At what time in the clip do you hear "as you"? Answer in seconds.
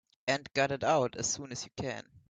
1.51-1.69